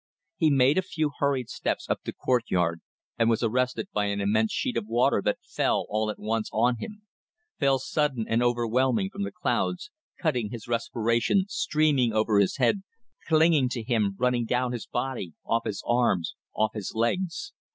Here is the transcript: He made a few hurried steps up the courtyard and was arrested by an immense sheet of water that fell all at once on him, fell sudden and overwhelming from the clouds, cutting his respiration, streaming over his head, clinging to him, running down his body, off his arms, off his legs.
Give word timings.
He 0.35 0.49
made 0.49 0.79
a 0.79 0.81
few 0.81 1.11
hurried 1.19 1.47
steps 1.47 1.87
up 1.87 1.99
the 2.03 2.11
courtyard 2.11 2.81
and 3.19 3.29
was 3.29 3.43
arrested 3.43 3.87
by 3.93 4.05
an 4.05 4.19
immense 4.19 4.51
sheet 4.51 4.75
of 4.75 4.87
water 4.87 5.21
that 5.23 5.37
fell 5.43 5.85
all 5.89 6.09
at 6.09 6.17
once 6.17 6.49
on 6.51 6.77
him, 6.79 7.03
fell 7.59 7.77
sudden 7.77 8.25
and 8.27 8.41
overwhelming 8.41 9.11
from 9.11 9.21
the 9.25 9.31
clouds, 9.31 9.91
cutting 10.19 10.49
his 10.49 10.67
respiration, 10.67 11.45
streaming 11.49 12.13
over 12.13 12.39
his 12.39 12.57
head, 12.57 12.81
clinging 13.27 13.69
to 13.69 13.83
him, 13.83 14.15
running 14.17 14.45
down 14.45 14.71
his 14.71 14.87
body, 14.87 15.35
off 15.45 15.65
his 15.65 15.83
arms, 15.85 16.33
off 16.55 16.73
his 16.73 16.93
legs. 16.95 17.53